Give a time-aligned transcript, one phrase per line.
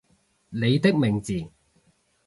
[0.49, 1.31] 你的名字